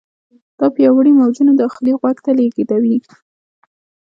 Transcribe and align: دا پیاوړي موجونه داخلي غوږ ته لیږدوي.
دا 0.59 0.67
پیاوړي 0.75 1.11
موجونه 1.19 1.53
داخلي 1.61 1.91
غوږ 1.99 2.17
ته 2.25 2.31
لیږدوي. 2.37 2.97